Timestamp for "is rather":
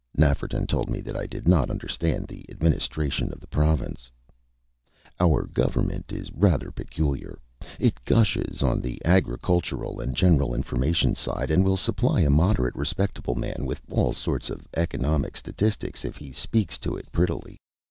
6.11-6.71